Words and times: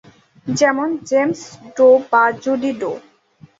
যেমন: 0.47 0.89
James 1.09 1.41
Doe 1.75 1.87
বা 2.09 2.23
Judy 2.43 2.71
do. 2.81 2.91